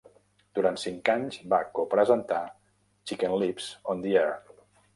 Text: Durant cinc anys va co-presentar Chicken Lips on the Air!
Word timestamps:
Durant 0.59 0.79
cinc 0.83 1.11
anys 1.15 1.37
va 1.51 1.59
co-presentar 1.75 2.41
Chicken 3.11 3.39
Lips 3.45 3.69
on 3.95 4.05
the 4.07 4.19
Air! 4.27 4.35